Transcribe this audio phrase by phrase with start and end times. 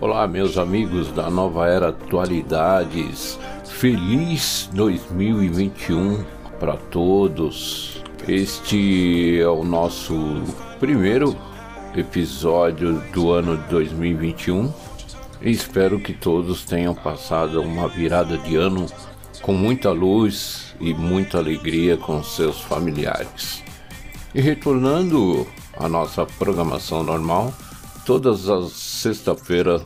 [0.00, 3.38] Olá, meus amigos da Nova Era Atualidades.
[3.64, 6.24] Feliz 2021
[6.58, 8.02] para todos.
[8.26, 10.42] Este é o nosso
[10.80, 11.36] primeiro
[11.98, 14.72] episódio do ano 2021.
[15.42, 18.86] Espero que todos tenham passado uma virada de ano
[19.42, 23.62] com muita luz e muita alegria com seus familiares.
[24.34, 27.52] E retornando à nossa programação normal,
[28.04, 29.82] todas as sexta-feiras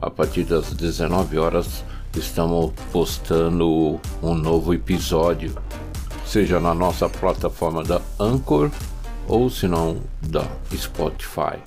[0.00, 1.84] a partir das 19 horas
[2.16, 5.54] estamos postando um novo episódio,
[6.26, 8.70] seja na nossa plataforma da Anchor
[9.28, 11.58] ou se não da Spotify.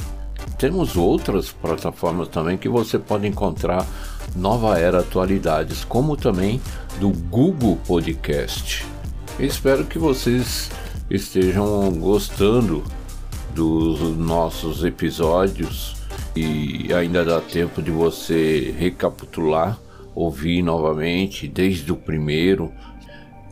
[0.58, 3.86] Temos outras plataformas também que você pode encontrar
[4.36, 6.62] Nova Era Atualidades, como também
[7.00, 8.86] do Google Podcast.
[9.40, 10.72] Espero que vocês
[11.10, 12.84] estejam gostando
[13.54, 15.96] dos nossos episódios
[16.36, 19.80] e ainda dá tempo de você recapitular,
[20.14, 22.72] ouvir novamente desde o primeiro.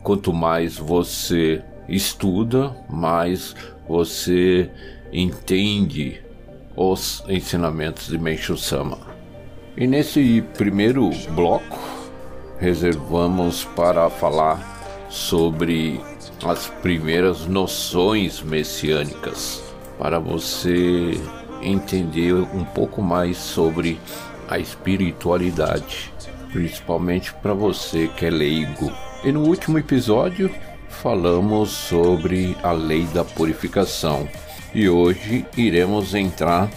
[0.02, 3.54] Quanto mais você estuda, mais
[3.88, 4.70] você
[5.12, 6.20] entende
[6.76, 8.98] os ensinamentos de Meishu Sama.
[9.76, 11.78] E nesse primeiro bloco,
[12.58, 16.00] reservamos para falar sobre
[16.44, 19.62] as primeiras noções messiânicas,
[19.98, 21.12] para você
[21.62, 23.98] entender um pouco mais sobre
[24.48, 26.12] a espiritualidade,
[26.52, 28.92] principalmente para você que é leigo.
[29.24, 30.50] E no último episódio
[31.02, 34.28] falamos sobre a lei da purificação
[34.74, 36.70] e hoje iremos entrar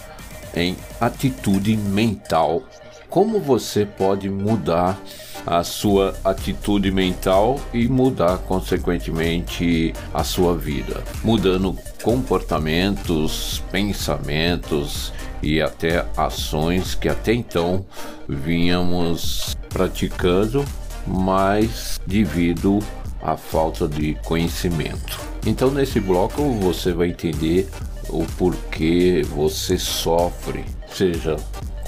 [0.55, 2.63] em atitude mental.
[3.09, 4.99] Como você pode mudar
[5.45, 15.11] a sua atitude mental e mudar consequentemente a sua vida, mudando comportamentos, pensamentos
[15.41, 17.85] e até ações que até então
[18.27, 20.63] vínhamos praticando,
[21.07, 22.79] mas devido
[23.21, 25.19] à falta de conhecimento.
[25.45, 27.69] Então, nesse bloco, você vai entender
[28.09, 31.35] o porquê você sofre, seja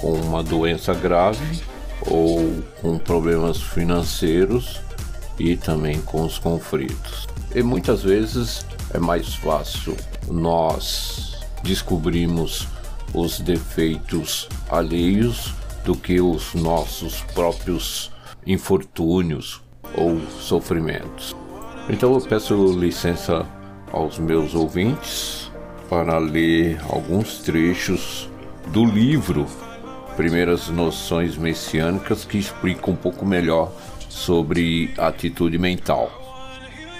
[0.00, 1.62] com uma doença grave
[2.06, 4.80] ou com problemas financeiros
[5.38, 7.26] e também com os conflitos.
[7.54, 9.96] E muitas vezes é mais fácil
[10.28, 12.66] nós descobrirmos
[13.14, 15.52] os defeitos alheios
[15.84, 18.10] do que os nossos próprios
[18.46, 19.61] infortúnios
[19.96, 21.36] ou sofrimentos.
[21.88, 23.46] Então eu peço licença
[23.90, 25.50] aos meus ouvintes
[25.88, 28.30] para ler alguns trechos
[28.68, 29.46] do livro
[30.16, 33.72] Primeiras Noções Messiânicas que explicam um pouco melhor
[34.08, 36.10] sobre atitude mental.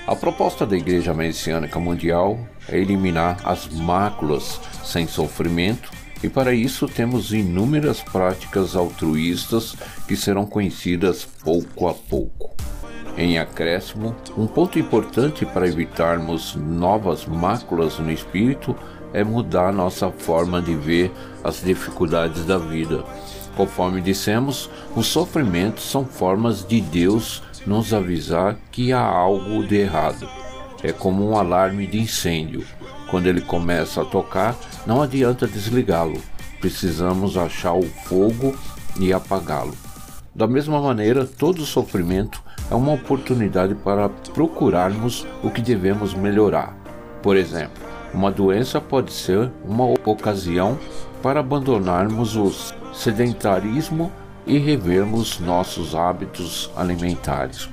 [0.07, 2.39] A proposta da Igreja Messiânica Mundial
[2.69, 5.91] é eliminar as máculas sem sofrimento,
[6.23, 9.77] e para isso temos inúmeras práticas altruístas
[10.07, 12.51] que serão conhecidas pouco a pouco.
[13.17, 18.75] Em acréscimo, um ponto importante para evitarmos novas máculas no espírito
[19.13, 21.13] é mudar nossa forma de ver
[21.45, 23.05] as dificuldades da vida.
[23.55, 30.27] Conforme dissemos, os sofrimentos são formas de Deus nos avisar que há algo de errado.
[30.83, 32.67] É como um alarme de incêndio.
[33.11, 34.57] Quando ele começa a tocar,
[34.87, 36.21] não adianta desligá-lo.
[36.61, 38.57] Precisamos achar o fogo
[38.99, 39.75] e apagá-lo.
[40.35, 46.75] Da mesma maneira, todo sofrimento é uma oportunidade para procurarmos o que devemos melhorar.
[47.23, 47.83] Por exemplo,
[48.15, 50.79] uma doença pode ser uma ocasião
[51.23, 52.51] para abandonarmos o
[52.95, 54.11] sedentarismo
[54.47, 57.69] e revermos nossos hábitos alimentares.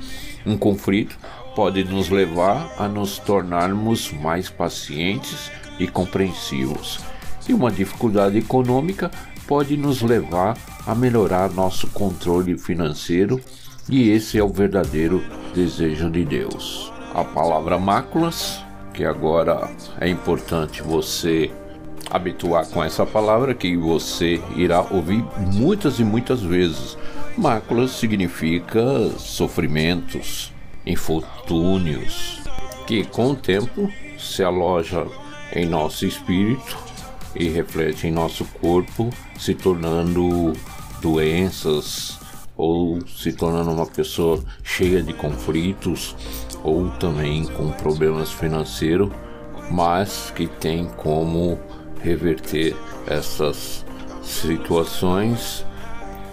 [0.45, 1.17] Um conflito
[1.55, 5.49] pode nos levar a nos tornarmos mais pacientes
[5.79, 6.99] e compreensivos.
[7.47, 9.09] E uma dificuldade econômica
[9.47, 13.39] pode nos levar a melhorar nosso controle financeiro,
[13.89, 16.93] e esse é o verdadeiro desejo de Deus.
[17.13, 18.63] A palavra máculas,
[18.93, 19.69] que agora
[19.99, 21.49] é importante você
[22.09, 26.97] habituar com essa palavra que você irá ouvir muitas e muitas vezes.
[27.35, 30.53] Máculas significa sofrimentos,
[30.85, 32.41] infortúnios,
[32.85, 35.07] que com o tempo se aloja
[35.53, 36.77] em nosso espírito
[37.35, 40.53] e reflete em nosso corpo, se tornando
[41.01, 42.18] doenças
[42.59, 46.13] ou se tornando uma pessoa cheia de conflitos
[46.61, 49.09] ou também com problemas financeiros,
[49.71, 51.57] mas que tem como
[52.01, 52.75] reverter
[53.07, 53.85] essas
[54.21, 55.65] situações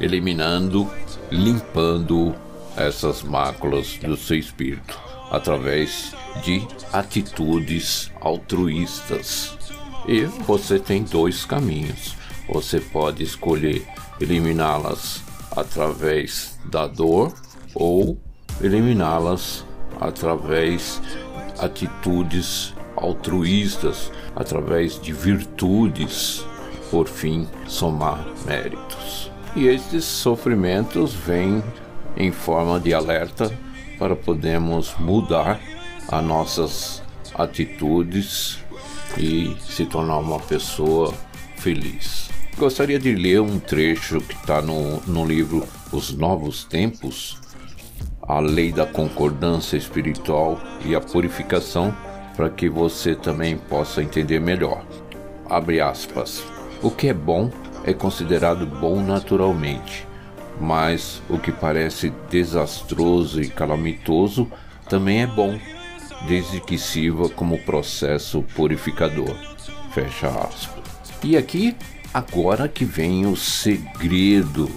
[0.00, 0.90] eliminando,
[1.31, 2.34] limpando
[2.76, 4.99] essas máculas do seu espírito
[5.31, 6.12] através
[6.43, 9.56] de atitudes altruístas.
[10.08, 12.17] E você tem dois caminhos.
[12.49, 13.87] Você pode escolher
[14.20, 15.25] eliminá-las
[15.56, 17.32] através da dor
[17.75, 18.19] ou
[18.61, 19.64] eliminá-las
[20.00, 26.44] através de atitudes altruístas, através de virtudes,
[26.91, 29.31] por fim, somar méritos.
[29.55, 31.62] E estes sofrimentos vêm
[32.17, 33.50] em forma de alerta
[33.99, 35.61] para podermos mudar
[36.08, 37.03] as nossas
[37.35, 38.58] atitudes
[39.19, 41.12] e se tornar uma pessoa
[41.56, 42.25] feliz.
[42.58, 47.38] Gostaria de ler um trecho que está no, no livro Os Novos Tempos,
[48.23, 51.94] a lei da concordância espiritual e a purificação,
[52.35, 54.87] para que você também possa entender melhor.
[55.50, 56.43] Abre aspas.
[56.82, 57.50] O que é bom
[57.85, 60.08] é considerado bom naturalmente,
[60.58, 64.50] mas o que parece desastroso e calamitoso
[64.88, 65.58] também é bom,
[66.26, 69.37] desde que sirva como processo purificador.
[69.93, 70.87] Fecha aspas.
[71.23, 71.76] E aqui,
[72.17, 74.71] agora que vem o segredo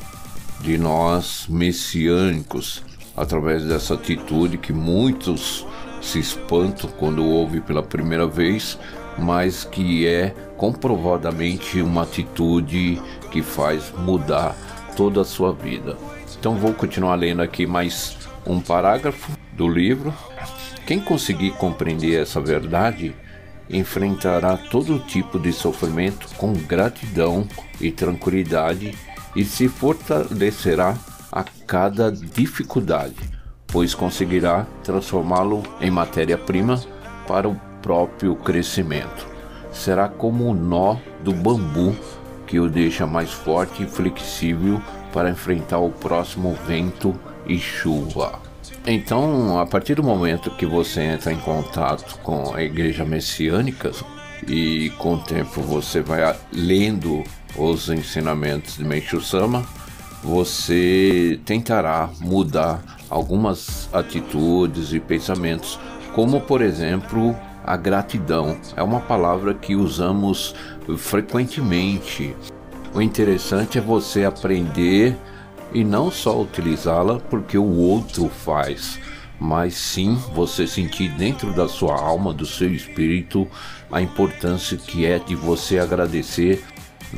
[0.59, 2.83] de nós messiânicos,
[3.15, 5.65] através dessa atitude que muitos
[6.01, 8.77] se espantam quando ouvem pela primeira vez,
[9.17, 13.01] mas que é comprovadamente uma atitude
[13.31, 14.53] que faz mudar
[14.97, 15.95] toda a sua vida.
[16.37, 20.13] Então vou continuar lendo aqui mais um parágrafo do livro.
[20.85, 23.15] Quem conseguir compreender essa verdade
[23.69, 27.47] enfrentará todo tipo de sofrimento com gratidão
[27.79, 28.95] e tranquilidade
[29.35, 30.97] e se fortalecerá
[31.31, 33.15] a cada dificuldade,
[33.67, 36.81] pois conseguirá transformá-lo em matéria-prima
[37.27, 39.27] para o próprio crescimento.
[39.71, 41.95] Será como o nó do bambu
[42.47, 44.81] que o deixa mais forte e flexível
[45.13, 47.13] para enfrentar o próximo vento
[47.45, 48.48] e chuva.
[48.91, 53.91] Então, a partir do momento que você entra em contato com a igreja messiânica
[54.47, 57.23] e com o tempo você vai lendo
[57.55, 59.63] os ensinamentos de Meishu Sama,
[60.23, 65.79] você tentará mudar algumas atitudes e pensamentos,
[66.15, 68.57] como por exemplo a gratidão.
[68.75, 70.55] É uma palavra que usamos
[70.97, 72.35] frequentemente.
[72.91, 75.15] O interessante é você aprender
[75.73, 78.99] e não só utilizá-la porque o outro faz,
[79.39, 83.47] mas sim você sentir dentro da sua alma, do seu espírito,
[83.91, 86.63] a importância que é de você agradecer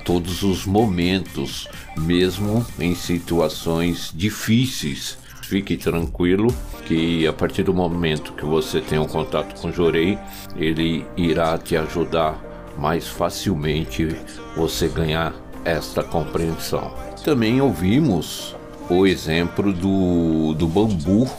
[0.05, 1.67] todos os momentos,
[1.97, 5.17] mesmo em situações difíceis.
[5.43, 6.47] Fique tranquilo
[6.85, 10.17] que a partir do momento que você tem um contato com Jorei,
[10.55, 12.41] ele irá te ajudar
[12.77, 14.07] mais facilmente
[14.55, 15.33] você ganhar
[15.65, 17.10] esta compreensão.
[17.23, 18.55] Também ouvimos
[18.89, 21.29] o exemplo do, do bambu.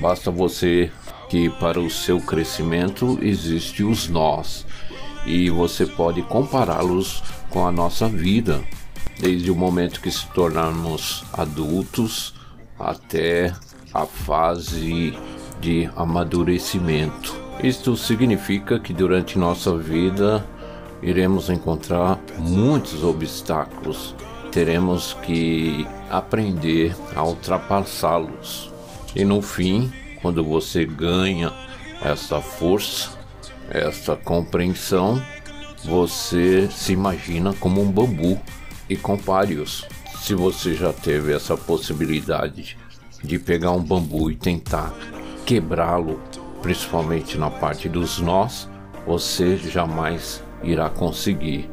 [0.00, 0.92] Basta você
[1.30, 4.66] que para o seu crescimento existe os nós
[5.24, 8.62] e você pode compará-los com a nossa vida,
[9.18, 12.34] desde o momento que se tornamos adultos
[12.78, 13.52] até
[13.92, 15.16] a fase
[15.60, 17.34] de amadurecimento.
[17.62, 20.46] Isto significa que durante nossa vida
[21.02, 24.14] iremos encontrar muitos obstáculos.
[24.50, 28.70] Teremos que aprender a ultrapassá-los.
[29.14, 31.52] E no fim, quando você ganha
[32.02, 33.10] essa força,
[33.70, 35.22] essa compreensão,
[35.84, 38.40] você se imagina como um bambu
[38.88, 39.86] e compare-os.
[40.20, 42.76] Se você já teve essa possibilidade
[43.22, 44.92] de pegar um bambu e tentar
[45.46, 46.20] quebrá-lo,
[46.60, 48.68] principalmente na parte dos nós,
[49.06, 51.70] você jamais irá conseguir,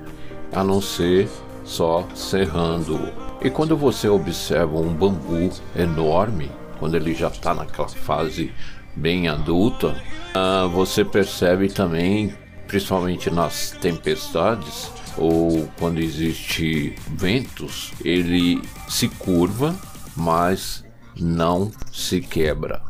[0.53, 1.29] a não ser
[1.67, 3.11] só serrando.
[3.41, 8.51] E quando você observa um bambu enorme, quando ele já está naquela fase
[8.95, 10.01] bem adulta,
[10.35, 12.33] uh, você percebe também,
[12.67, 19.75] principalmente nas tempestades ou quando existe ventos, ele se curva,
[20.15, 20.83] mas
[21.19, 22.81] não se quebra.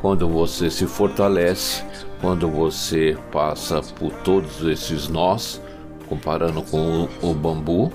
[0.00, 1.84] Quando você se fortalece,
[2.20, 5.60] quando você passa por todos esses nós,
[6.12, 7.90] comparando com o, bambu,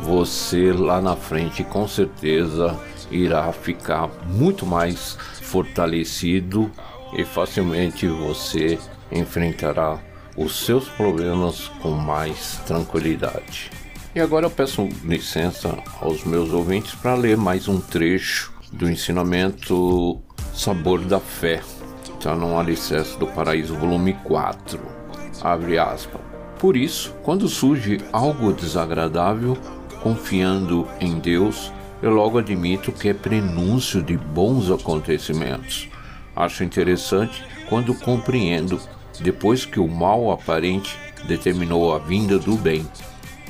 [0.00, 2.78] você lá na frente com certeza
[3.10, 6.70] irá ficar muito mais fortalecido
[7.16, 8.78] e facilmente você
[9.10, 9.98] enfrentará
[10.36, 13.70] os seus problemas com mais tranquilidade.
[14.14, 20.20] E agora eu peço licença aos meus ouvintes para ler mais um trecho do ensinamento
[20.52, 21.62] Sabor da Fé,
[22.12, 24.78] está no Alicerce do Paraíso, volume 4.
[25.40, 26.33] Abre aspas.
[26.64, 29.54] Por isso, quando surge algo desagradável,
[30.02, 35.90] confiando em Deus, eu logo admito que é prenúncio de bons acontecimentos.
[36.34, 38.80] Acho interessante quando compreendo,
[39.20, 42.88] depois que o mal aparente determinou a vinda do bem.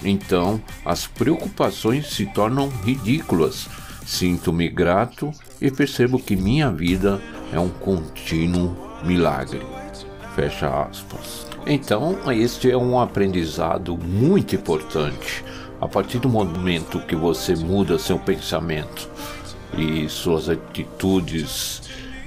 [0.02, 3.68] Então, as preocupações se tornam ridículas.
[4.04, 5.30] Sinto-me grato
[5.61, 9.83] e percebo que minha vida é um contínuo milagre.
[10.34, 11.46] Fecha aspas.
[11.64, 15.44] Então, este é um aprendizado muito importante.
[15.80, 19.08] A partir do momento que você muda seu pensamento
[19.76, 21.82] e suas atitudes,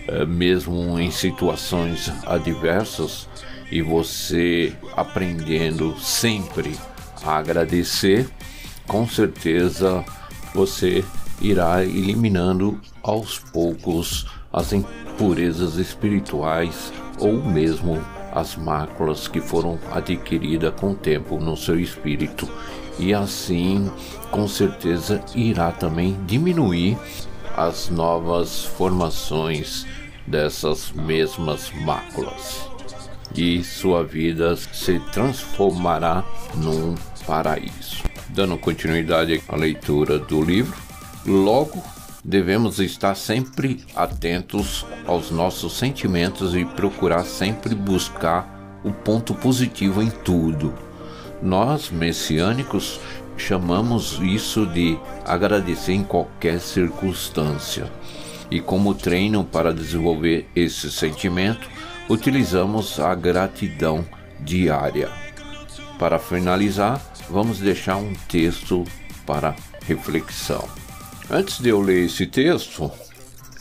[0.07, 3.27] eh, mesmo em situações adversas,
[3.69, 6.77] e você aprendendo sempre
[7.23, 8.29] a agradecer,
[8.87, 10.05] com certeza
[10.53, 11.03] você
[11.41, 20.91] irá eliminando aos poucos as impurezas espirituais ou mesmo as máculas que foram adquiridas com
[20.91, 22.47] o tempo no seu espírito
[23.00, 23.89] e assim
[24.31, 26.97] com certeza irá também diminuir
[27.55, 29.86] as novas formações
[30.25, 32.67] dessas mesmas máculas
[33.36, 36.24] e sua vida se transformará
[36.55, 36.95] num
[37.25, 38.03] paraíso.
[38.29, 40.75] Dando continuidade à leitura do livro,
[41.25, 41.83] logo
[42.27, 50.10] devemos estar sempre atentos aos nossos sentimentos e procurar sempre buscar o ponto positivo em
[50.10, 50.74] tudo.
[51.41, 53.00] Nós, messiânicos,
[53.38, 57.89] chamamos isso de agradecer em qualquer circunstância.
[58.51, 61.69] E como treino para desenvolver esse sentimento,
[62.10, 64.05] utilizamos a gratidão
[64.41, 65.10] diária.
[65.98, 68.84] Para finalizar, vamos deixar um texto
[69.25, 69.55] para
[69.86, 70.87] reflexão.
[71.29, 72.89] Antes de eu ler esse texto,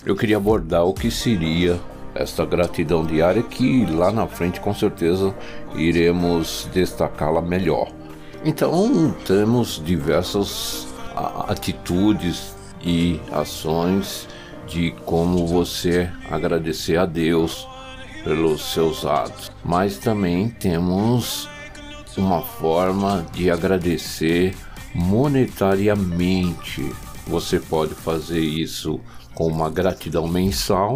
[0.05, 1.81] eu queria abordar o que seria
[2.15, 5.35] esta gratidão diária, que lá na frente com certeza
[5.75, 7.89] iremos destacá-la melhor.
[8.45, 10.87] Então, temos diversas
[11.49, 12.55] atitudes
[12.85, 14.29] e ações
[14.69, 17.67] de como você agradecer a Deus
[18.23, 21.49] pelos seus atos, mas também temos
[22.17, 24.55] uma forma de agradecer
[24.95, 26.95] monetariamente
[27.27, 29.01] você pode fazer isso
[29.35, 30.95] com uma gratidão mensal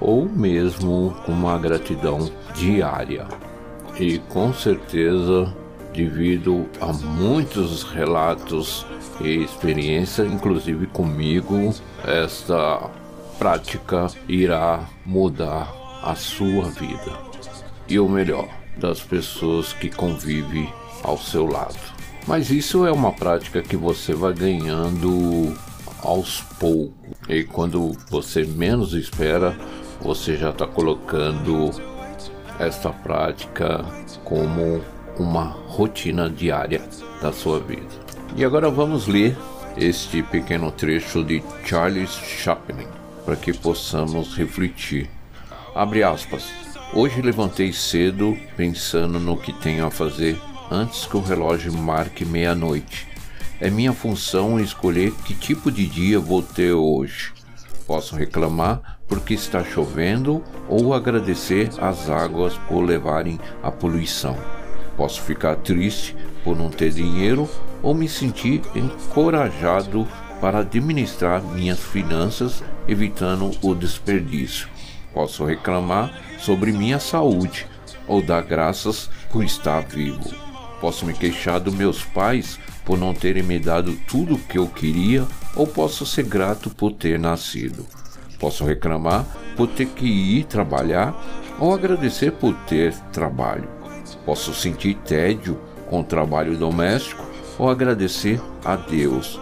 [0.00, 3.26] ou mesmo com uma gratidão diária.
[3.98, 5.54] E com certeza,
[5.92, 8.84] devido a muitos relatos
[9.20, 11.72] e experiência, inclusive comigo,
[12.04, 12.90] esta
[13.38, 15.72] prática irá mudar
[16.02, 17.12] a sua vida
[17.88, 20.68] e o melhor das pessoas que convivem
[21.02, 21.93] ao seu lado.
[22.26, 25.54] Mas isso é uma prática que você vai ganhando
[26.02, 26.94] aos poucos.
[27.28, 29.56] E quando você menos espera,
[30.00, 31.70] você já está colocando
[32.58, 33.84] esta prática
[34.24, 34.80] como
[35.18, 36.82] uma rotina diária
[37.20, 38.04] da sua vida.
[38.36, 39.36] E agora vamos ler
[39.76, 42.86] este pequeno trecho de Charles Chaplin
[43.24, 45.10] para que possamos refletir.
[45.74, 46.48] Abre aspas.
[46.92, 50.38] Hoje levantei cedo pensando no que tenho a fazer
[50.70, 53.08] antes que o relógio marque meia-noite.
[53.60, 57.32] É minha função escolher que tipo de dia vou ter hoje.
[57.86, 64.36] Posso reclamar porque está chovendo ou agradecer às águas por levarem a poluição.
[64.96, 67.48] Posso ficar triste por não ter dinheiro
[67.82, 70.06] ou me sentir encorajado
[70.40, 74.68] para administrar minhas finanças, evitando o desperdício.
[75.12, 77.66] Posso reclamar sobre minha saúde
[78.06, 80.43] ou dar graças por estar vivo.
[80.84, 84.66] Posso me queixar dos meus pais por não terem me dado tudo o que eu
[84.66, 85.26] queria,
[85.56, 87.86] ou posso ser grato por ter nascido.
[88.38, 89.24] Posso reclamar
[89.56, 91.18] por ter que ir trabalhar,
[91.58, 93.66] ou agradecer por ter trabalho.
[94.26, 97.24] Posso sentir tédio com o trabalho doméstico,
[97.58, 99.40] ou agradecer a Deus.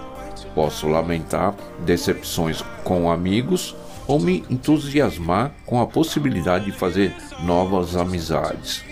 [0.54, 3.75] Posso lamentar decepções com amigos,
[4.06, 8.84] ou me entusiasmar com a possibilidade de fazer novas amizades.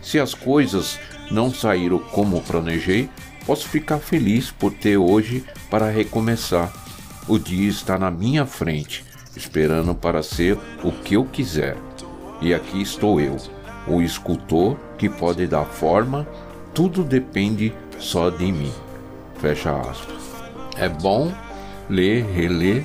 [0.00, 3.08] Se as coisas não saíram como planejei,
[3.46, 6.72] posso ficar feliz por ter hoje para recomeçar.
[7.28, 9.04] O dia está na minha frente,
[9.36, 11.76] esperando para ser o que eu quiser.
[12.40, 13.36] E aqui estou eu,
[13.86, 16.26] o escultor que pode dar forma,
[16.74, 18.72] tudo depende só de mim.
[19.38, 20.22] Fecha aspas.
[20.76, 21.32] É bom
[21.88, 22.84] ler, reler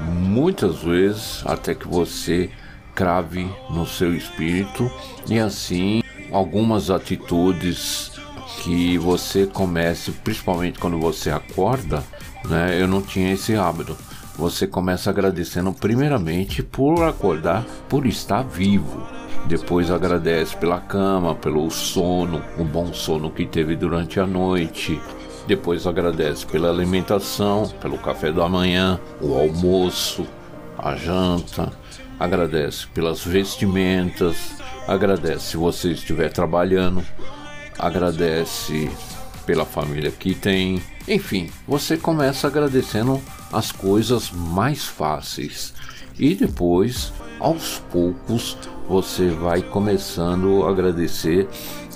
[0.00, 2.50] muitas vezes até que você
[2.94, 4.90] crave no seu espírito
[5.28, 6.01] e assim
[6.32, 8.12] algumas atitudes
[8.62, 12.02] que você comece, principalmente quando você acorda,
[12.44, 12.80] né?
[12.80, 13.96] Eu não tinha esse hábito.
[14.36, 19.06] Você começa agradecendo primeiramente por acordar, por estar vivo.
[19.46, 25.00] Depois agradece pela cama, pelo sono, o bom sono que teve durante a noite.
[25.46, 30.24] Depois agradece pela alimentação, pelo café da manhã, o almoço,
[30.78, 31.70] a janta,
[32.18, 37.04] agradece pelas vestimentas, agradece se você estiver trabalhando,
[37.78, 38.90] agradece
[39.46, 40.82] pela família que tem.
[41.06, 43.20] Enfim, você começa agradecendo
[43.52, 45.74] as coisas mais fáceis
[46.18, 48.56] e depois, aos poucos,
[48.88, 51.48] você vai começando a agradecer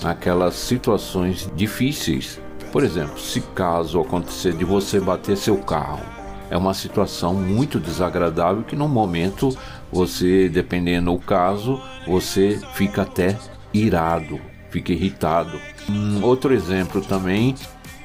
[0.03, 2.41] aquelas situações difíceis.
[2.73, 6.16] Por exemplo, se caso acontecer de você bater seu carro,
[6.51, 9.57] é uma situação muito desagradável que no momento
[9.91, 13.37] você, dependendo do caso, você fica até
[13.73, 15.61] irado, fica irritado.
[15.89, 17.55] Um outro exemplo também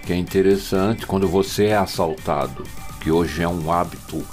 [0.05, 2.63] que é interessante quando você é assaltado,
[3.01, 4.23] que hoje é um hábito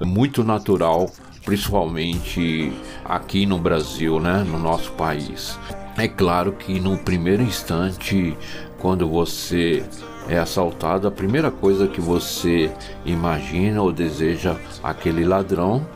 [0.00, 1.10] muito natural,
[1.44, 2.72] principalmente
[3.04, 5.58] aqui no Brasil, né, no nosso país.
[5.96, 8.36] É claro que no primeiro instante,
[8.80, 9.84] quando você
[10.28, 12.72] é assaltado, a primeira coisa que você
[13.04, 15.86] imagina ou deseja aquele ladrão,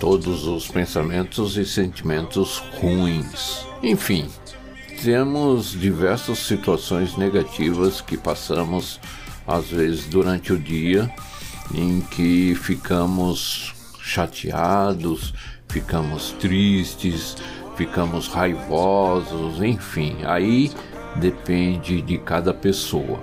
[0.00, 3.66] todos os pensamentos e sentimentos ruins.
[3.82, 4.28] Enfim,
[5.02, 9.00] temos diversas situações negativas que passamos
[9.46, 11.10] às vezes durante o dia
[11.74, 15.34] em que ficamos chateados,
[15.68, 17.36] ficamos tristes,
[17.76, 20.70] ficamos raivosos, enfim, aí
[21.18, 23.20] depende de cada pessoa.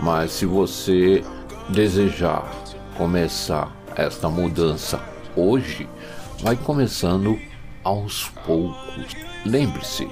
[0.00, 1.24] Mas se você
[1.70, 2.50] desejar
[2.96, 5.00] começar esta mudança
[5.34, 5.88] hoje,
[6.40, 7.38] vai começando
[7.82, 9.06] aos poucos.
[9.44, 10.08] Lembre-se,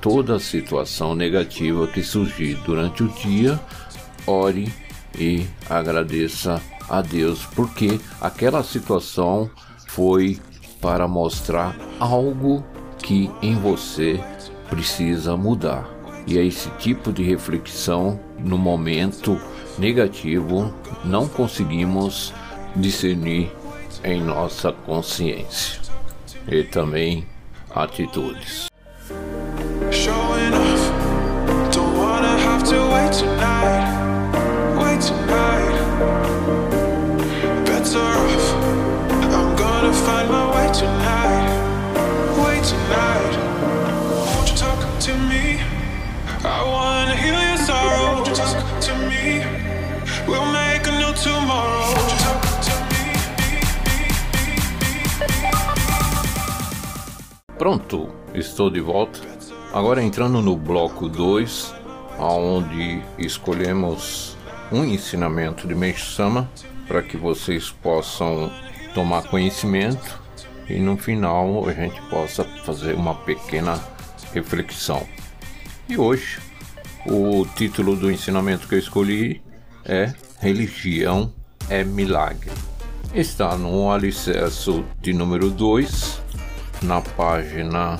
[0.00, 3.58] toda situação negativa que surgir durante o dia,
[4.26, 4.72] ore
[5.18, 9.50] e agradeça a Deus, porque aquela situação
[9.86, 10.38] foi
[10.80, 12.64] para mostrar algo
[12.98, 14.20] que em você
[14.68, 16.01] precisa mudar.
[16.26, 19.40] E esse tipo de reflexão no momento
[19.78, 20.72] negativo
[21.04, 22.32] não conseguimos
[22.76, 23.50] discernir
[24.04, 25.80] em nossa consciência
[26.48, 27.26] e também
[27.74, 28.71] atitudes.
[57.62, 59.20] Pronto, estou de volta.
[59.72, 61.72] Agora entrando no bloco 2,
[62.18, 64.36] onde escolhemos
[64.72, 66.50] um ensinamento de Meixo-sama
[66.88, 68.50] para que vocês possam
[68.94, 70.20] tomar conhecimento
[70.68, 73.80] e no final a gente possa fazer uma pequena
[74.34, 75.06] reflexão.
[75.88, 76.40] E hoje,
[77.06, 79.40] o título do ensinamento que eu escolhi
[79.84, 81.32] é Religião
[81.70, 82.50] é Milagre.
[83.14, 86.21] Está no alicerce de número 2
[86.82, 87.98] na página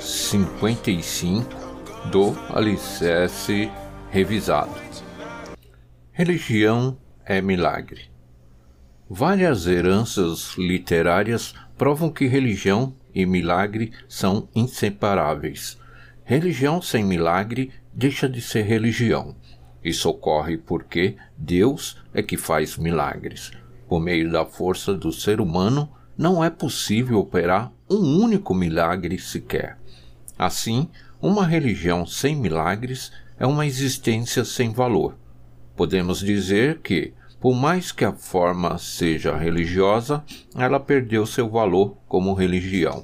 [0.00, 1.44] 55
[2.10, 3.70] do Alicerce
[4.10, 4.74] Revisado.
[6.12, 8.10] Religião é milagre.
[9.08, 15.78] Várias heranças literárias provam que religião e milagre são inseparáveis.
[16.24, 19.36] Religião sem milagre deixa de ser religião.
[19.84, 23.50] Isso ocorre porque Deus é que faz milagres.
[23.86, 29.76] Por meio da força do ser humano, não é possível operar um único milagre sequer.
[30.38, 30.88] Assim,
[31.20, 35.16] uma religião sem milagres é uma existência sem valor.
[35.74, 40.22] Podemos dizer que, por mais que a forma seja religiosa,
[40.54, 43.02] ela perdeu seu valor como religião.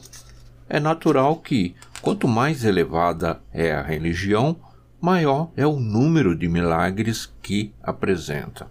[0.68, 4.56] É natural que, quanto mais elevada é a religião,
[5.00, 8.68] maior é o número de milagres que apresenta.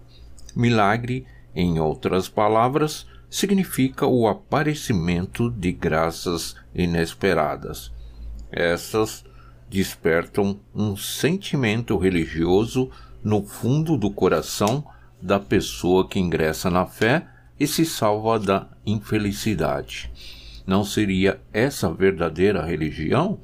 [0.55, 3.05] Milagre, em outras palavras,
[3.37, 7.93] significa o aparecimento de graças inesperadas.
[8.51, 9.23] Essas
[9.69, 12.89] despertam um sentimento religioso
[13.23, 14.83] no fundo do coração
[15.21, 17.27] da pessoa que ingressa na fé
[17.59, 20.11] e se salva da infelicidade.
[20.65, 23.39] Não seria essa verdadeira religião?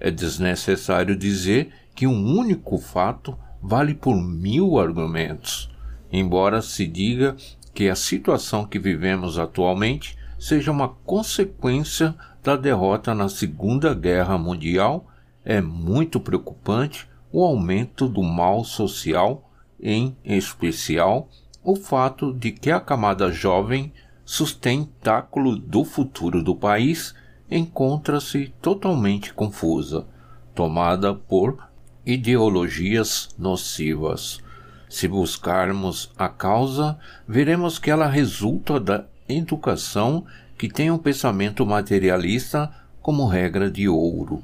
[0.00, 5.70] É desnecessário dizer que um único fato vale por mil argumentos,
[6.10, 7.36] embora se diga
[7.72, 15.06] que a situação que vivemos atualmente seja uma consequência da derrota na Segunda Guerra Mundial,
[15.44, 21.28] é muito preocupante o aumento do mal social, em especial
[21.62, 23.92] o fato de que a camada jovem,
[24.24, 27.14] sustentáculo do futuro do país,
[27.50, 30.06] encontra-se totalmente confusa,
[30.54, 31.58] tomada por
[32.06, 34.42] ideologias nocivas.
[34.90, 40.26] Se buscarmos a causa, veremos que ela resulta da educação
[40.58, 42.68] que tem um pensamento materialista
[43.00, 44.42] como regra de ouro.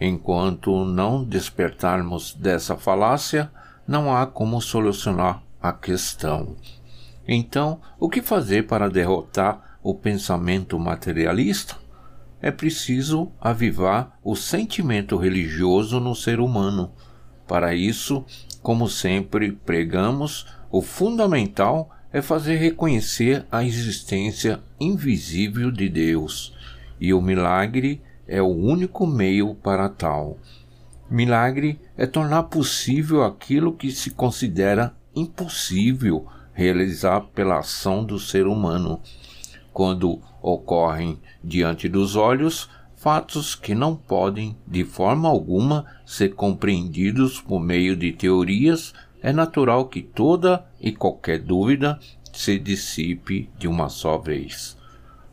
[0.00, 3.50] Enquanto não despertarmos dessa falácia,
[3.86, 6.56] não há como solucionar a questão.
[7.26, 11.74] Então, o que fazer para derrotar o pensamento materialista?
[12.40, 16.92] É preciso avivar o sentimento religioso no ser humano.
[17.48, 18.24] Para isso,
[18.62, 26.54] como sempre pregamos, o fundamental é fazer reconhecer a existência invisível de Deus,
[27.00, 30.38] e o milagre é o único meio para tal.
[31.10, 39.00] Milagre é tornar possível aquilo que se considera impossível realizar pela ação do ser humano,
[39.72, 42.68] quando ocorrem diante dos olhos
[43.02, 49.86] fatos que não podem, de forma alguma, ser compreendidos por meio de teorias, é natural
[49.86, 51.98] que toda e qualquer dúvida
[52.32, 54.78] se dissipe de uma só vez.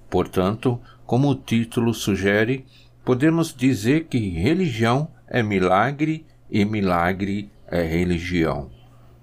[0.10, 2.66] Portanto, como o título sugere,
[3.06, 8.72] podemos dizer que religião é milagre e milagre é religião.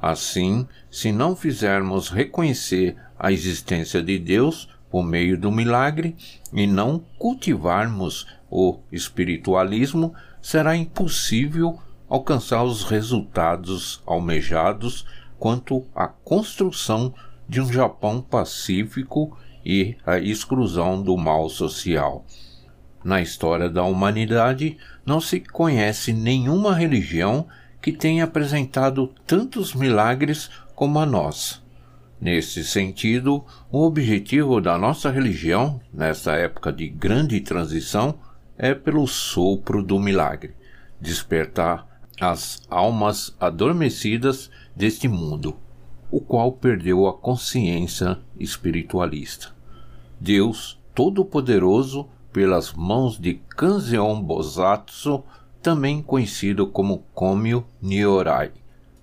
[0.00, 6.16] Assim, se não fizermos reconhecer a existência de Deus por meio do milagre
[6.52, 11.78] e não cultivarmos o espiritualismo, será impossível
[12.09, 15.04] alcançar os resultados almejados
[15.38, 17.12] quanto à construção
[17.48, 22.24] de um Japão pacífico e a exclusão do mal social.
[23.02, 27.46] Na história da humanidade, não se conhece nenhuma religião
[27.80, 31.61] que tenha apresentado tantos milagres como a nossa.
[32.20, 38.18] Nesse sentido, o objetivo da nossa religião, nesta época de grande transição,
[38.59, 40.55] é pelo sopro do milagre
[41.01, 41.87] despertar
[42.21, 45.57] as almas adormecidas deste mundo,
[46.11, 49.55] o qual perdeu a consciência espiritualista.
[50.19, 55.23] Deus Todo-Poderoso, pelas mãos de Kanzeon Bosatsu,
[55.62, 58.53] também conhecido como Komyo Nyorai,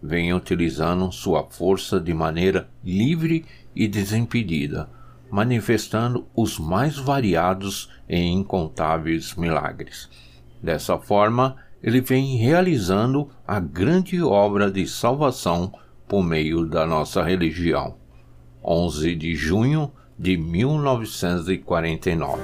[0.01, 4.89] vem utilizando sua força de maneira livre e desimpedida,
[5.33, 10.07] manifestando os mais variados e incontáveis milagres.
[10.61, 15.73] Dessa forma, ele vem realizando a grande obra de salvação
[16.07, 17.95] por meio da nossa religião.
[18.63, 22.39] 11 de junho de 1949.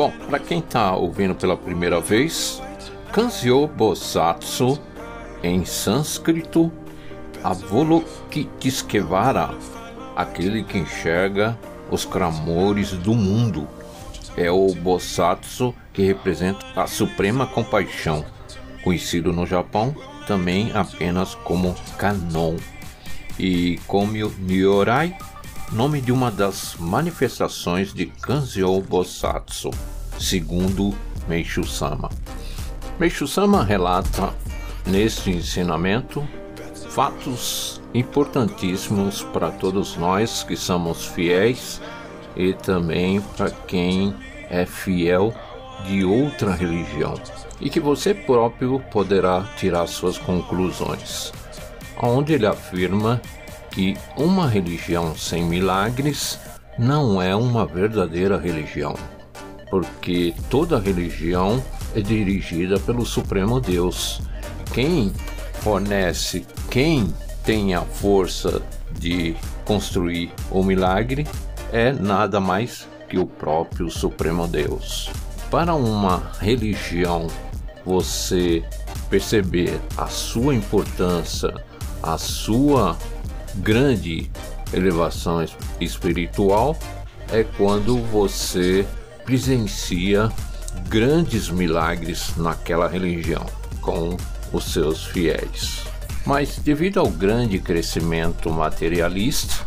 [0.00, 2.62] Bom, para quem está ouvindo pela primeira vez,
[3.12, 4.80] Kanzyo Bosatsu,
[5.42, 6.72] em sânscrito,
[7.44, 9.50] Avalokiteshvara,
[10.16, 11.58] aquele que enxerga
[11.90, 13.68] os clamores do mundo.
[14.38, 18.24] É o Bosatsu que representa a suprema compaixão,
[18.82, 19.94] conhecido no Japão
[20.26, 22.56] também apenas como Kanon.
[23.38, 25.14] E Komyo Nyorai,
[25.72, 29.70] nome de uma das manifestações de Kanzyo Bosatsu,
[30.18, 30.92] segundo
[31.28, 32.10] Meishu-sama.
[32.98, 34.34] Meishu-sama relata
[34.84, 36.26] neste ensinamento
[36.90, 41.80] fatos importantíssimos para todos nós que somos fiéis
[42.34, 44.12] e também para quem
[44.48, 45.32] é fiel
[45.86, 47.14] de outra religião
[47.60, 51.32] e que você próprio poderá tirar suas conclusões.
[52.02, 53.20] Onde ele afirma
[53.70, 56.38] que uma religião sem milagres
[56.78, 58.94] não é uma verdadeira religião,
[59.70, 61.62] porque toda religião
[61.94, 64.20] é dirigida pelo Supremo Deus.
[64.72, 65.12] Quem
[65.60, 67.12] fornece quem
[67.44, 68.62] tem a força
[68.98, 71.26] de construir o milagre
[71.72, 75.10] é nada mais que o próprio Supremo Deus.
[75.50, 77.26] Para uma religião
[77.84, 78.62] você
[79.08, 81.52] perceber a sua importância,
[82.02, 82.96] a sua
[83.56, 84.30] grande
[84.72, 85.44] elevação
[85.80, 86.76] espiritual,
[87.32, 88.86] é quando você
[89.24, 90.30] presencia
[90.88, 93.44] grandes milagres naquela religião
[93.80, 94.16] com
[94.52, 95.84] os seus fiéis.
[96.26, 99.64] Mas devido ao grande crescimento materialista,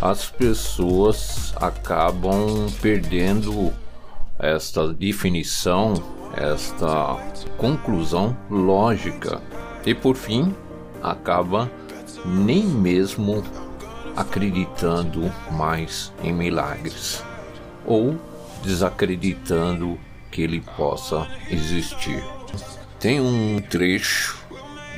[0.00, 3.72] as pessoas acabam perdendo
[4.38, 5.94] esta definição,
[6.36, 7.16] esta
[7.56, 9.40] conclusão lógica
[9.84, 10.54] e por fim
[11.02, 11.70] acaba
[12.24, 13.42] nem mesmo
[14.16, 17.22] acreditando mais em milagres
[17.84, 18.18] ou
[18.62, 19.98] desacreditando
[20.30, 22.22] que ele possa existir.
[22.98, 24.36] Tem um trecho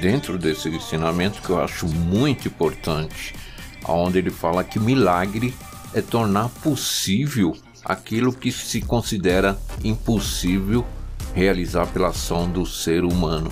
[0.01, 3.35] dentro desse ensinamento que eu acho muito importante,
[3.87, 5.55] onde ele fala que milagre
[5.93, 10.85] é tornar possível aquilo que se considera impossível
[11.35, 13.51] realizar pela ação do ser humano.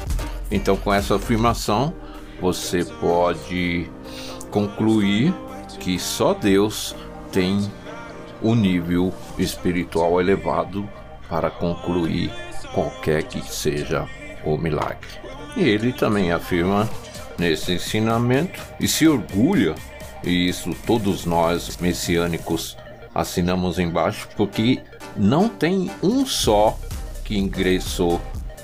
[0.50, 1.94] Então, com essa afirmação,
[2.40, 3.90] você pode
[4.50, 5.34] concluir
[5.80, 6.94] que só Deus
[7.32, 7.70] tem
[8.42, 10.88] o nível espiritual elevado
[11.28, 12.30] para concluir
[12.72, 14.06] qualquer que seja
[14.44, 15.08] o milagre.
[15.56, 16.88] E ele também afirma
[17.38, 19.74] nesse ensinamento e se orgulha,
[20.22, 22.76] e isso todos nós messiânicos
[23.14, 24.80] assinamos embaixo, porque
[25.16, 26.78] não tem um só
[27.24, 28.20] que ingressou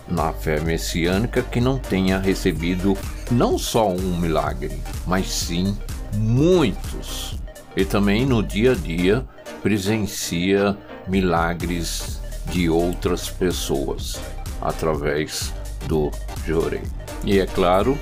[0.07, 2.97] na fé messiânica que não tenha recebido
[3.33, 5.77] não só um milagre, mas sim
[6.15, 7.35] muitos.
[7.77, 9.25] E também no dia a dia
[9.63, 10.77] presencia
[11.09, 14.21] milagres de outras pessoas
[14.61, 15.53] através
[15.87, 16.11] do
[16.47, 16.83] Jorei.
[17.25, 17.99] E é claro,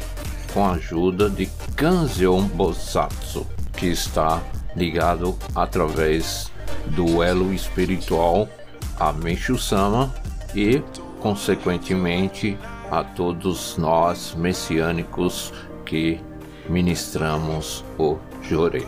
[0.52, 4.42] com a ajuda de Kanzeon Bosatsu, que está
[4.74, 6.50] ligado através
[6.86, 8.48] do elo espiritual
[8.98, 10.12] a Meshu-sama
[10.54, 10.82] e,
[11.20, 12.58] consequentemente,
[12.90, 15.52] a todos nós messiânicos
[15.84, 16.20] que
[16.68, 18.86] ministramos o Jorei.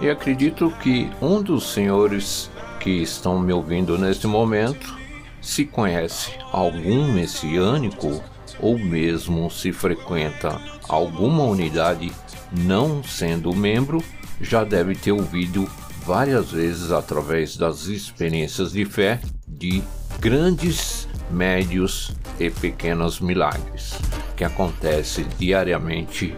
[0.00, 4.94] E acredito que um dos senhores que estão me ouvindo neste momento,
[5.40, 8.22] se conhece algum messiânico
[8.60, 12.12] ou mesmo se frequenta alguma unidade
[12.52, 14.02] não sendo membro,
[14.40, 15.68] já deve ter ouvido
[16.04, 19.82] várias vezes através das experiências de fé de
[20.20, 23.98] grandes, médios e pequenos milagres
[24.36, 26.36] que acontece diariamente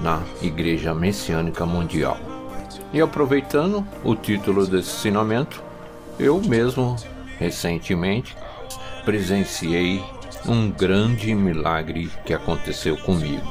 [0.00, 2.18] na Igreja Messiânica Mundial.
[2.92, 5.62] E aproveitando o título desse ensinamento,
[6.18, 6.96] eu mesmo
[7.38, 8.36] recentemente
[9.04, 10.02] presenciei
[10.46, 13.46] um grande milagre que aconteceu comigo.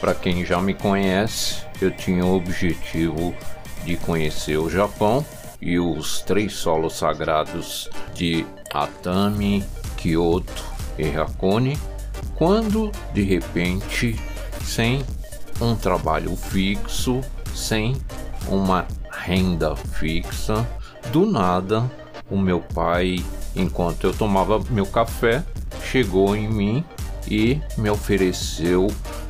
[0.00, 3.34] Para quem já me conhece, eu tinha o objetivo
[3.84, 5.24] de conhecer o Japão
[5.60, 9.64] e os três solos sagrados de Atami,
[10.04, 10.62] Kyoto
[10.98, 11.78] e Hakone,
[12.36, 14.20] quando de repente,
[14.62, 15.02] sem
[15.58, 17.22] um trabalho fixo,
[17.54, 17.96] sem
[18.46, 20.68] uma renda fixa,
[21.10, 21.90] do nada
[22.30, 23.24] o meu pai,
[23.56, 25.42] enquanto eu tomava meu café,
[25.82, 26.84] chegou em mim
[27.26, 28.88] e me ofereceu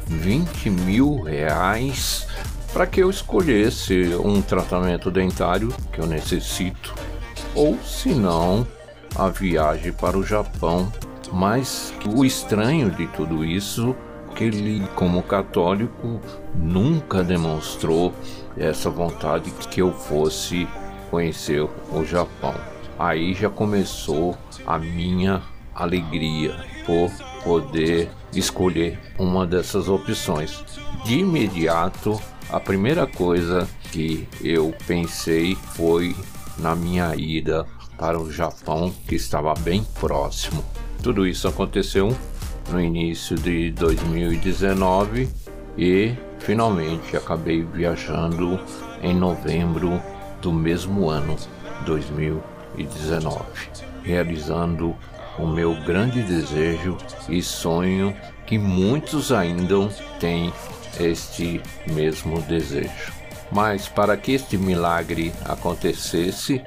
[0.08, 2.26] 20 mil reais
[2.72, 6.94] para que eu escolhesse um tratamento dentário que eu necessito,
[7.54, 8.66] ou se não,
[9.14, 10.92] a viagem para o Japão.
[11.32, 13.94] Mas o estranho de tudo isso
[14.34, 16.20] que ele, como católico,
[16.54, 18.12] nunca demonstrou
[18.56, 20.68] essa vontade que eu fosse
[21.10, 22.54] conhecer o Japão.
[22.98, 25.42] Aí já começou a minha
[25.74, 27.10] alegria por
[27.42, 30.64] poder escolher uma dessas opções.
[31.04, 36.14] De imediato, a primeira coisa que eu pensei foi
[36.58, 37.66] na minha ida
[37.98, 40.64] para o Japão, que estava bem próximo.
[41.02, 42.16] Tudo isso aconteceu
[42.70, 45.28] no início de 2019
[45.76, 48.58] e finalmente acabei viajando
[49.02, 50.00] em novembro
[50.40, 51.36] do mesmo ano,
[51.84, 53.44] 2019,
[54.02, 54.94] realizando
[55.38, 56.96] o meu grande desejo
[57.28, 58.14] e sonho
[58.46, 59.88] que muitos ainda
[60.20, 60.52] têm
[61.00, 61.60] este
[61.92, 63.12] mesmo desejo.
[63.50, 66.62] Mas para que este milagre acontecesse,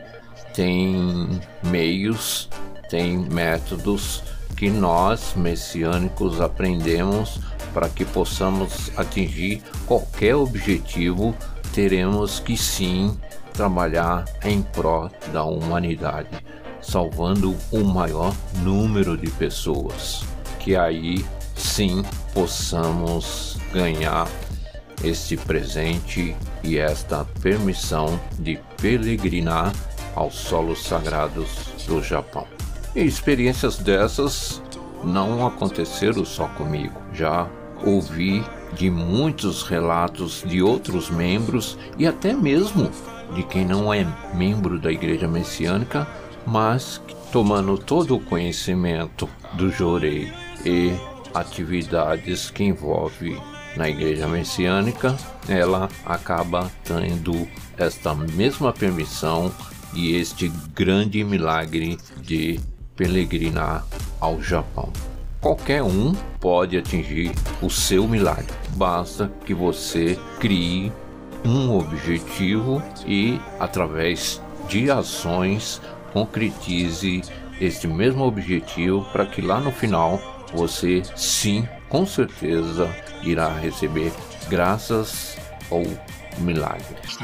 [0.57, 2.49] tem meios,
[2.89, 4.23] tem métodos
[4.55, 7.39] que nós messiânicos aprendemos
[7.75, 11.35] para que possamos atingir qualquer objetivo,
[11.75, 13.15] teremos que sim
[13.53, 16.29] trabalhar em prol da humanidade,
[16.81, 20.23] salvando o maior número de pessoas,
[20.57, 21.23] que aí
[21.55, 24.27] sim possamos ganhar
[25.03, 29.71] este presente e esta permissão de peregrinar
[30.17, 31.47] aos solos sagrados
[31.88, 32.45] do Japão.
[32.95, 34.62] E experiências dessas
[35.03, 36.99] não aconteceram só comigo.
[37.13, 37.47] Já
[37.86, 42.91] ouvi de muitos relatos de outros membros e até mesmo
[43.36, 46.08] de quem não é membro da Igreja Messiânica,
[46.45, 46.99] mas
[47.32, 50.34] tomando todo o conhecimento do Jorei
[50.65, 50.91] e
[51.34, 53.39] atividades que envolve
[53.75, 55.15] na Igreja Messiânica,
[55.47, 59.51] ela acaba tendo esta mesma permissão
[59.97, 62.60] e este grande milagre de
[62.95, 63.83] peregrinar
[64.21, 64.93] ao Japão.
[65.41, 67.31] Qualquer um pode atingir
[67.62, 70.91] o seu milagre, basta que você crie
[71.43, 75.81] um objetivo e, através de ações,
[76.13, 77.21] concretize
[77.60, 80.19] este mesmo objetivo para que lá no final
[80.53, 82.89] você, sim, com certeza,
[83.23, 84.12] irá receber
[84.49, 85.38] graças
[85.69, 85.83] ou
[86.39, 87.17] milagres.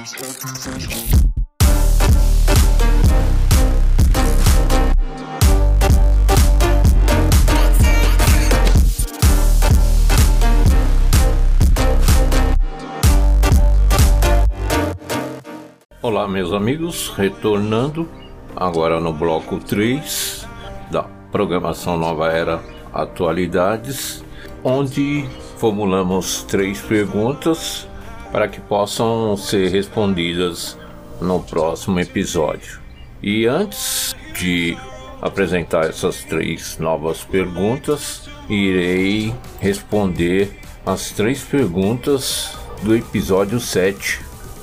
[16.03, 18.09] Olá, meus amigos, retornando
[18.53, 20.45] agora no bloco 3
[20.91, 22.61] da programação Nova Era
[22.91, 24.21] Atualidades,
[24.61, 27.87] onde formulamos três perguntas
[28.33, 30.77] para que possam ser respondidas
[31.21, 32.81] no próximo episódio.
[33.21, 34.77] E antes de
[35.21, 40.51] apresentar essas três novas perguntas, irei responder
[40.85, 44.19] as três perguntas do episódio 7.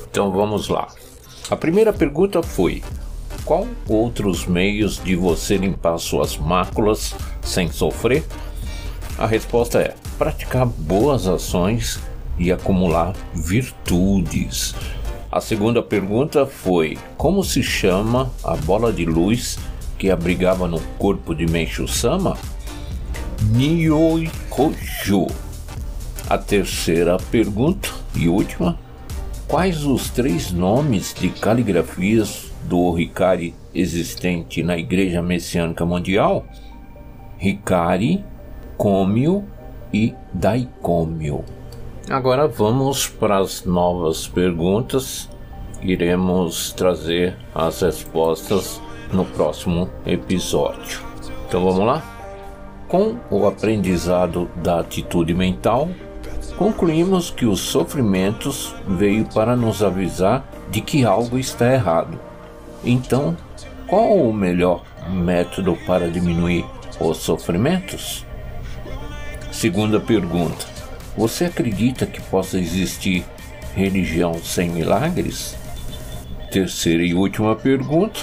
[0.06, 0.99] Então vamos lá.
[1.50, 2.80] A primeira pergunta foi:
[3.44, 8.22] Qual outros meios de você limpar suas máculas sem sofrer?
[9.18, 11.98] A resposta é: praticar boas ações
[12.38, 14.76] e acumular virtudes.
[15.32, 19.58] A segunda pergunta foi: Como se chama a bola de luz
[19.98, 22.38] que abrigava no corpo de Meishu Sama?
[23.42, 25.26] Niyoi Kojo.
[26.28, 28.78] A terceira pergunta e última:
[29.50, 36.46] Quais os três nomes de caligrafias do Hikari existente na Igreja Messiânica Mundial?
[37.40, 38.24] Hikari,
[38.76, 39.44] Komio
[39.92, 41.44] e Daikomio.
[42.08, 45.28] Agora vamos para as novas perguntas.
[45.82, 48.80] Iremos trazer as respostas
[49.12, 51.00] no próximo episódio.
[51.48, 52.04] Então vamos lá?
[52.86, 55.88] Com o aprendizado da atitude mental,
[56.56, 62.18] concluímos que os sofrimentos veio para nos avisar de que algo está errado.
[62.84, 63.36] Então,
[63.86, 66.64] qual o melhor método para diminuir
[67.00, 68.24] os sofrimentos?
[69.50, 70.66] Segunda pergunta:
[71.16, 73.24] Você acredita que possa existir
[73.74, 75.56] religião sem milagres?
[76.50, 78.20] Terceira e última pergunta: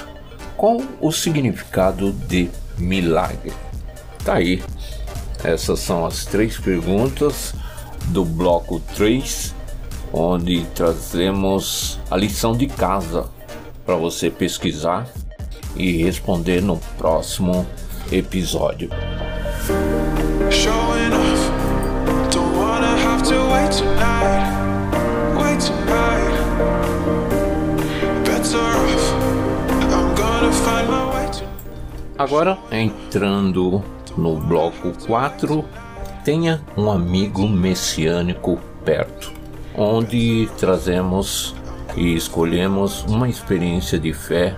[0.56, 3.54] Qual o significado de milagre?
[4.24, 4.64] Tá aí.
[5.44, 7.54] Essas são as três perguntas
[8.06, 9.56] do bloco 3,
[10.14, 13.26] onde trazemos a lição de casa
[13.86, 15.08] para você pesquisar
[15.76, 17.66] e responder no próximo
[18.12, 18.90] episódio.
[32.18, 33.84] Agora entrando
[34.18, 35.64] no bloco 4
[36.28, 39.32] tenha um amigo messiânico perto,
[39.74, 41.56] onde trazemos
[41.96, 44.54] e escolhemos uma experiência de fé,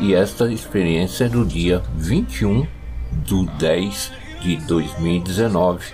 [0.00, 2.66] e esta experiência é do dia 21
[3.12, 5.84] de 10 de 2019.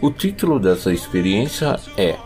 [0.00, 2.16] O título dessa experiência é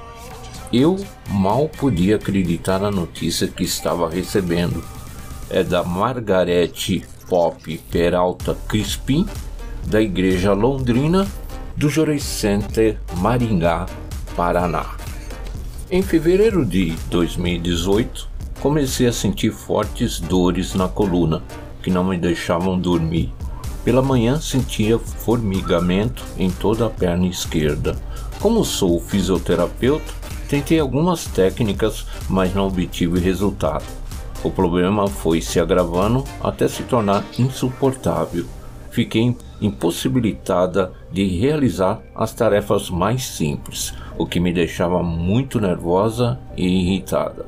[0.70, 0.96] Eu
[1.30, 4.84] mal podia acreditar na notícia que estava recebendo.
[5.48, 9.26] É da Margarete Pop Peralta Crispim,
[9.86, 11.26] da Igreja Londrina
[11.78, 13.86] do Jorei Center Maringá,
[14.34, 14.96] Paraná.
[15.88, 18.28] Em fevereiro de 2018,
[18.60, 21.40] comecei a sentir fortes dores na coluna
[21.80, 23.32] que não me deixavam dormir.
[23.84, 27.96] Pela manhã sentia formigamento em toda a perna esquerda.
[28.40, 30.12] Como sou fisioterapeuta,
[30.48, 33.84] tentei algumas técnicas, mas não obtive resultado.
[34.42, 38.44] O problema foi se agravando até se tornar insuportável.
[38.90, 46.66] Fiquei impossibilitada de realizar as tarefas mais simples, o que me deixava muito nervosa e
[46.66, 47.46] irritada.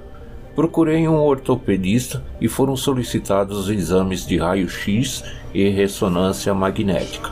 [0.54, 7.30] Procurei um ortopedista e foram solicitados exames de raio-x e ressonância magnética.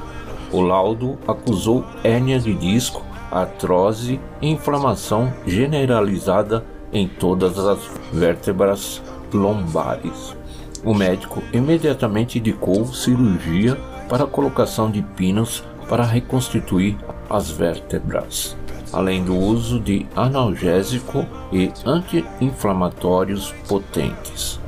[0.52, 7.78] O laudo acusou hérnia de disco, artrose e inflamação generalizada em todas as
[8.12, 10.36] vértebras lombares.
[10.84, 13.76] O médico imediatamente indicou cirurgia
[14.08, 16.96] para a colocação de pinos para reconstituir
[17.30, 18.56] as vértebras,
[18.92, 24.60] além do uso de analgésico e anti-inflamatórios potentes.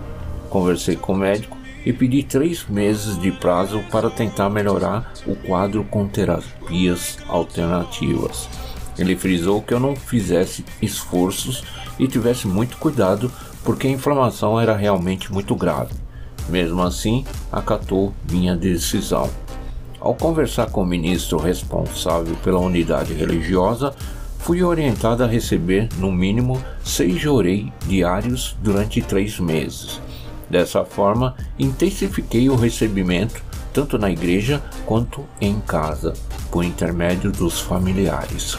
[0.49, 5.85] Conversei com o médico e pedi três meses de prazo para tentar melhorar o quadro
[5.85, 8.49] com terapias alternativas.
[8.99, 11.65] Ele frisou que eu não fizesse esforços
[11.99, 13.33] e tivesse muito cuidado
[13.65, 15.95] porque a inflamação era realmente muito grave.
[16.49, 19.31] Mesmo assim, acatou minha decisão.
[20.01, 23.95] Ao conversar com o ministro responsável pela unidade religiosa,
[24.39, 30.01] fui orientada a receber no mínimo seis jorei diários durante três meses.
[30.49, 33.43] Dessa forma, intensifiquei o recebimento
[33.75, 36.15] tanto na igreja quanto em casa,
[36.51, 38.59] por intermédio dos familiares.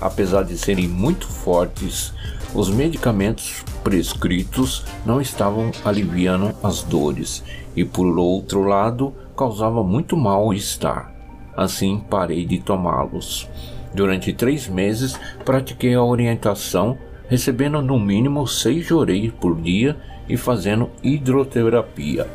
[0.00, 2.14] Apesar de serem muito fortes,
[2.54, 7.42] os medicamentos prescritos não estavam aliviando as dores
[7.74, 11.12] e, por outro lado, causava muito mal-estar.
[11.56, 13.48] Assim, parei de tomá-los.
[13.94, 16.96] Durante três meses, pratiquei a orientação,
[17.28, 19.96] recebendo no mínimo seis jorei por dia
[20.28, 22.26] e fazendo hidroterapia.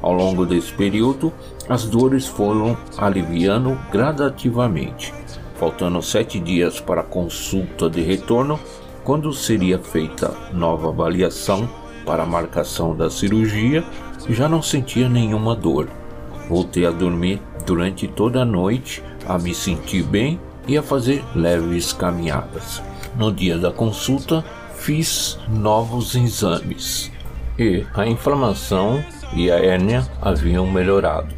[0.00, 1.32] Ao longo desse período,
[1.68, 5.12] as dores foram aliviando gradativamente.
[5.54, 8.58] Faltando sete dias para a consulta de retorno,
[9.02, 11.68] quando seria feita nova avaliação
[12.04, 13.84] para a marcação da cirurgia,
[14.28, 15.88] já não sentia nenhuma dor.
[16.48, 21.92] Voltei a dormir durante toda a noite, a me sentir bem e a fazer leves
[21.92, 22.82] caminhadas.
[23.16, 27.12] No dia da consulta, fiz novos exames
[27.58, 31.34] e a inflamação e a hérnia haviam melhorado.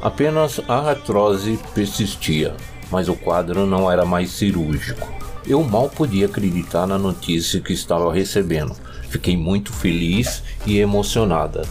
[0.00, 2.54] Apenas a artrose persistia,
[2.90, 5.08] mas o quadro não era mais cirúrgico.
[5.46, 8.76] Eu mal podia acreditar na notícia que estava recebendo.
[9.08, 11.62] Fiquei muito feliz e emocionada.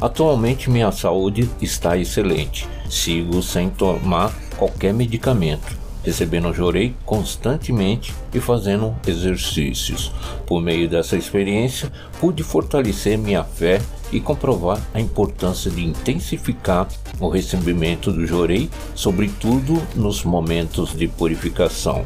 [0.00, 2.68] Atualmente minha saúde está excelente.
[2.88, 10.12] Sigo sem tomar qualquer medicamento recebendo jorei constantemente e fazendo exercícios.
[10.46, 11.90] Por meio dessa experiência,
[12.20, 13.82] pude fortalecer minha fé
[14.12, 16.86] e comprovar a importância de intensificar
[17.18, 22.04] o recebimento do jorei, sobretudo nos momentos de purificação.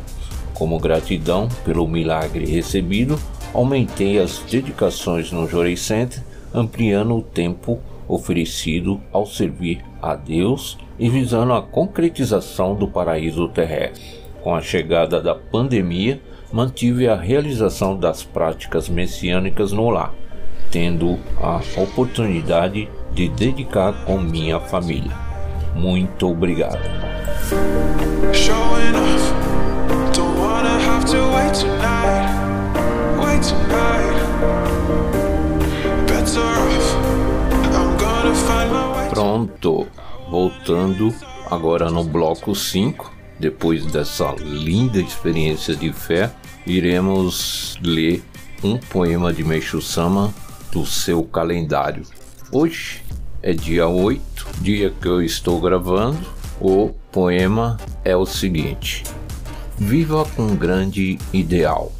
[0.54, 3.20] Como gratidão pelo milagre recebido,
[3.52, 6.22] aumentei as dedicações no Jorei Center,
[6.54, 14.20] ampliando o tempo oferecido ao servir a Deus e visando a concretização do paraíso terrestre.
[14.42, 16.20] Com a chegada da pandemia,
[16.52, 20.12] mantive a realização das práticas messiânicas no lar,
[20.70, 25.12] tendo a oportunidade de dedicar com minha família.
[25.74, 26.80] Muito obrigado.
[39.10, 39.86] Pronto
[40.30, 41.12] voltando
[41.50, 46.30] agora no bloco 5, depois dessa linda experiência de fé,
[46.64, 48.22] iremos ler
[48.62, 50.32] um poema de Meishu Sama
[50.70, 52.04] do seu calendário.
[52.52, 53.02] Hoje
[53.42, 56.20] é dia 8, dia que eu estou gravando.
[56.60, 59.02] O poema é o seguinte:
[59.78, 61.90] Viva com grande ideal.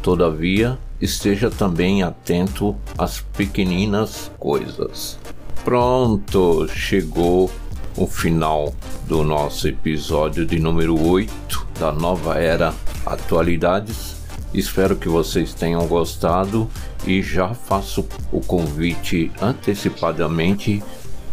[0.00, 5.18] Todavia, esteja também atento às pequeninas coisas.
[5.64, 7.50] Pronto, chegou
[7.96, 8.74] o final
[9.06, 12.74] do nosso episódio de número 8 da nova era
[13.04, 14.16] Atualidades.
[14.52, 16.70] Espero que vocês tenham gostado
[17.06, 20.82] e já faço o convite antecipadamente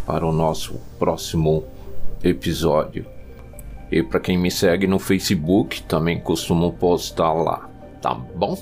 [0.06, 1.64] para o nosso próximo
[2.22, 3.06] episódio.
[3.90, 7.68] E para quem me segue no Facebook, também costumo postar lá,
[8.00, 8.58] tá bom?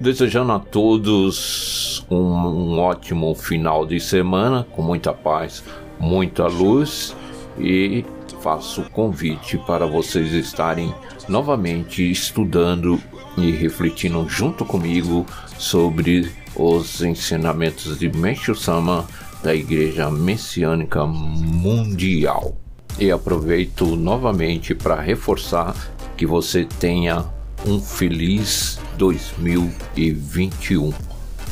[0.00, 5.62] Desejando a todos um, um ótimo final de semana, com muita paz,
[5.98, 7.14] muita luz
[7.58, 8.04] e
[8.40, 10.92] faço o convite para vocês estarem
[11.28, 13.00] novamente estudando
[13.38, 15.24] e refletindo junto comigo
[15.56, 19.06] sobre os ensinamentos de Meishu Sama
[19.42, 22.56] da Igreja Messiânica Mundial.
[22.98, 25.74] E aproveito novamente para reforçar
[26.16, 27.24] que você tenha
[27.66, 30.92] um feliz 2021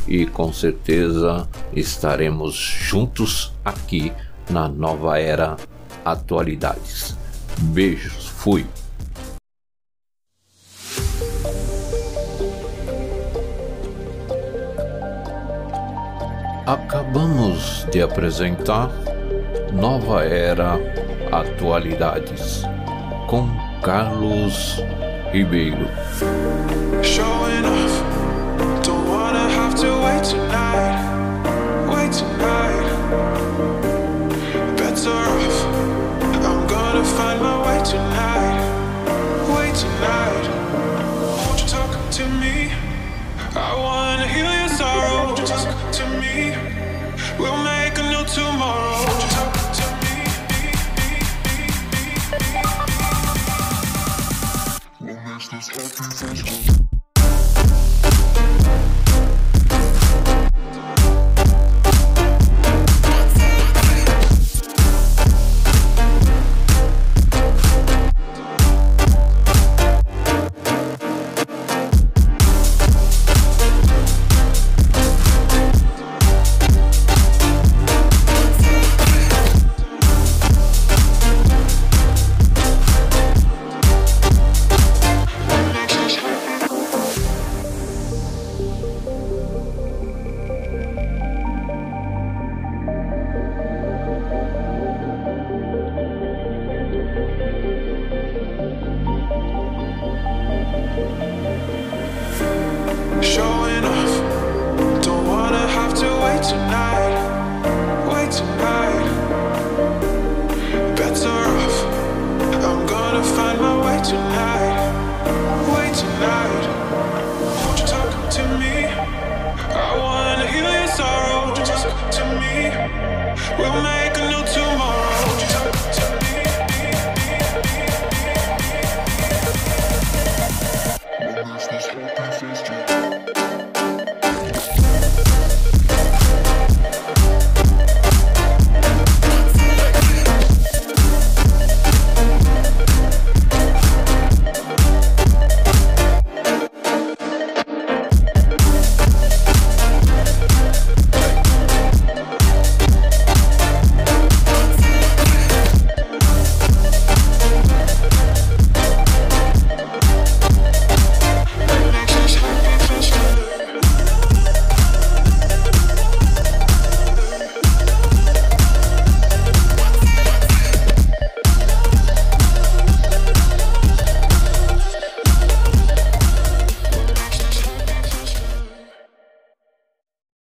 [0.07, 4.13] e com certeza estaremos juntos aqui
[4.51, 5.57] na nova era
[6.05, 7.17] atualidades.
[7.59, 8.67] Beijos, fui.
[16.67, 18.91] Acabamos de apresentar
[19.73, 20.79] Nova Era
[21.31, 22.63] Atualidades
[23.27, 23.49] com
[23.83, 24.79] Carlos
[25.33, 25.89] Ribeiro.